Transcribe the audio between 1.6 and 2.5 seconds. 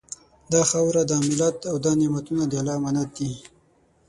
او دا نعمتونه